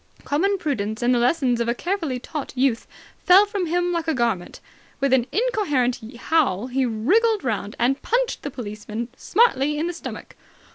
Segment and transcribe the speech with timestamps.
[0.23, 2.87] Common prudence and the lessons of a carefully taught youth
[3.23, 4.59] fell from him like a garment.
[4.99, 10.35] With an incoherent howl he wriggled round and punched the policeman smartly in the stomach.